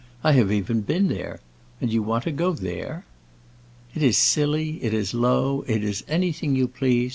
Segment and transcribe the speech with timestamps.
[0.23, 1.41] I have even been there.
[1.79, 3.05] And you want to go there?"
[3.93, 7.09] "It is silly, it is low, it is anything you please.